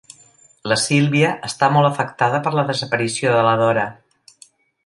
[0.71, 3.89] La Sílvia està molt afectada per la desaparició de la Dora.